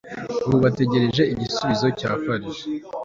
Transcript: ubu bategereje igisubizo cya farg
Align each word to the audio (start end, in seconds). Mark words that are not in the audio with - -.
ubu 0.45 0.57
bategereje 0.65 1.21
igisubizo 1.33 1.87
cya 1.99 2.11
farg 2.21 2.45